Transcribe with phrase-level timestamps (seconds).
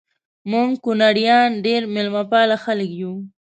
[0.51, 3.13] مونږ کونړیان ډیر میلمه پاله خلک یو